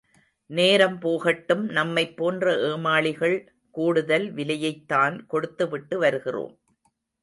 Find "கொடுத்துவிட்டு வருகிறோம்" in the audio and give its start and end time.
5.25-6.55